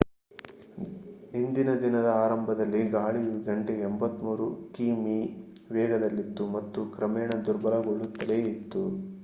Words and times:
ಇಂದಿನ 1.39 1.69
ದಿನದ 1.81 2.07
ಆರಂಭದಲ್ಲಿ 2.21 2.81
ಗಾಳಿಯು 2.89 3.35
ಗಂಟೆಗೆ 3.45 3.85
83 3.89 4.47
ಕಿಮೀ 4.73 5.17
ವೇಗದಲ್ಲಿತ್ತು 5.69 6.45
ಮತ್ತು 6.57 6.83
ಕ್ರಮೇಣ 6.95 7.31
ದುರ್ಬಲಗೊಳ್ಳುತ್ತಲೇ 7.45 8.39
ಇತ್ತು 8.51 8.83